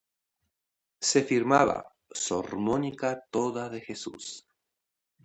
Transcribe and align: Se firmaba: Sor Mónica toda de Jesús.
Se 1.03 1.21
firmaba: 1.23 1.93
Sor 2.09 2.57
Mónica 2.57 3.21
toda 3.29 3.69
de 3.69 3.81
Jesús. 3.81 4.47